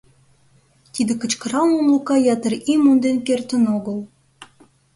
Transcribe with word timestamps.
Тиде 0.93 1.13
кычкыралмым 1.21 1.87
Лука 1.93 2.15
ятыр 2.33 2.53
ий 2.71 2.79
монден 2.83 3.17
кертын 3.27 3.63
огыл. 3.75 3.97